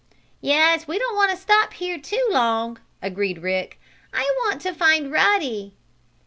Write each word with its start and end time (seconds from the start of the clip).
"Yes, 0.41 0.87
we 0.87 0.97
don't 0.97 1.15
want 1.15 1.29
to 1.29 1.37
stop 1.37 1.73
here 1.73 1.99
too 1.99 2.27
long," 2.31 2.79
agreed 3.03 3.43
Rick. 3.43 3.79
"I 4.11 4.23
want 4.43 4.59
to 4.61 4.73
find 4.73 5.11
Ruddy." 5.11 5.75